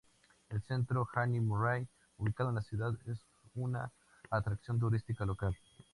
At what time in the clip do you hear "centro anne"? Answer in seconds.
0.63-1.39